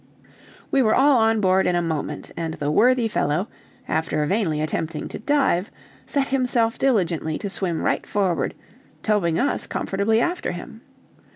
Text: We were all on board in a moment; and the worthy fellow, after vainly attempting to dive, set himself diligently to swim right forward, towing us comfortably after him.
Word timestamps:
We 0.71 0.81
were 0.81 0.95
all 0.95 1.19
on 1.19 1.41
board 1.41 1.67
in 1.67 1.75
a 1.75 1.81
moment; 1.83 2.31
and 2.35 2.55
the 2.55 2.71
worthy 2.71 3.07
fellow, 3.07 3.47
after 3.87 4.25
vainly 4.25 4.59
attempting 4.59 5.07
to 5.09 5.19
dive, 5.19 5.69
set 6.07 6.29
himself 6.29 6.79
diligently 6.79 7.37
to 7.37 7.51
swim 7.51 7.83
right 7.83 8.07
forward, 8.07 8.55
towing 9.03 9.37
us 9.37 9.67
comfortably 9.67 10.19
after 10.19 10.53
him. 10.53 10.81